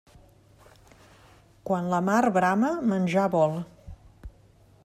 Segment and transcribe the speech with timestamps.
[1.69, 3.59] Quan la mar brama, menjar vol.